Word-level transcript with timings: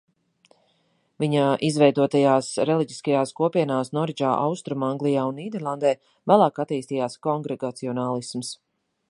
Viņa 1.23 1.43
izveidotajās 1.67 2.49
reliģiskajās 2.69 3.35
kopienās 3.41 3.93
Noridžā, 3.99 4.33
Austrumanglijā 4.47 5.27
un 5.33 5.39
Nīderlandē 5.43 5.93
vēlāk 6.33 6.63
attīstījās 6.67 7.21
kongregacionālisms. 7.29 8.55